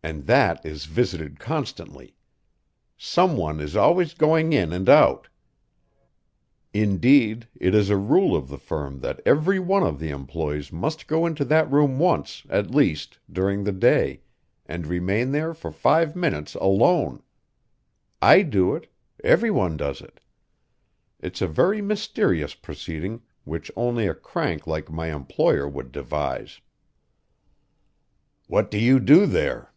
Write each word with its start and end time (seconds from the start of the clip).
And 0.00 0.24
that 0.24 0.64
is 0.64 0.86
visited 0.86 1.38
constantly. 1.38 2.14
Some 2.96 3.36
one 3.36 3.60
is 3.60 3.76
always 3.76 4.14
going 4.14 4.54
in 4.54 4.72
and 4.72 4.88
out. 4.88 5.28
Indeed, 6.72 7.46
it 7.54 7.74
is 7.74 7.90
a 7.90 7.98
rule 7.98 8.34
of 8.34 8.48
the 8.48 8.56
firm 8.56 9.00
that 9.00 9.20
every 9.26 9.58
one 9.60 9.82
of 9.82 9.98
the 9.98 10.08
employees 10.08 10.72
must 10.72 11.08
go 11.08 11.26
into 11.26 11.44
that 11.44 11.70
room 11.70 11.98
once, 11.98 12.46
at 12.48 12.70
least, 12.70 13.18
during 13.30 13.62
the 13.64 13.72
day, 13.72 14.22
and 14.64 14.86
remain 14.86 15.30
there 15.30 15.52
for 15.52 15.70
five 15.70 16.16
minutes 16.16 16.54
alone. 16.54 17.22
I 18.22 18.40
do 18.44 18.74
it; 18.74 18.90
every 19.22 19.50
one 19.50 19.76
does 19.76 20.00
it; 20.00 20.20
it's 21.20 21.42
a 21.42 21.46
very 21.46 21.82
mysterious 21.82 22.54
proceeding 22.54 23.20
which 23.44 23.70
only 23.76 24.06
a 24.06 24.14
crank 24.14 24.66
like 24.66 24.90
my 24.90 25.12
employer 25.14 25.68
would 25.68 25.92
devise." 25.92 26.62
"What 28.46 28.70
do 28.70 28.78
you 28.78 29.00
do 29.00 29.26
there?" 29.26 29.74